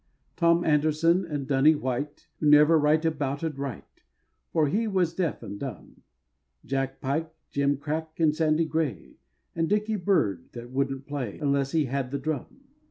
[0.35, 3.85] Tom Anderson, and "Dunny White," Who never right abouted right,
[4.51, 6.01] For he was deaf and dumb;
[6.65, 9.17] Jack Pike, Jem Crack, and Sandy Gray,
[9.55, 12.61] And Dickey Bird, that wouldn't play Unless he had the drum.